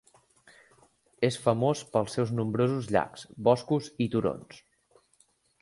És 1.27 1.37
famós 1.43 1.83
pels 1.97 2.17
seus 2.19 2.33
nombrosos 2.39 2.91
llacs, 2.97 3.29
boscos 3.49 3.93
i 4.07 4.11
turons. 4.17 4.61